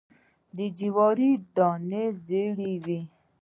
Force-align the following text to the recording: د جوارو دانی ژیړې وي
د 0.55 0.57
جوارو 0.77 1.29
دانی 1.55 2.05
ژیړې 2.25 2.73
وي 2.83 3.01